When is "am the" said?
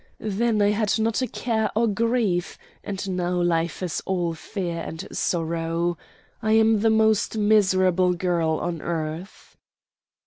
6.53-6.89